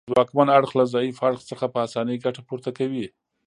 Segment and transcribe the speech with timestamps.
[0.13, 3.05] ځواکمن اړخ له ضعیف اړخ څخه په اسانۍ ګټه پورته کوي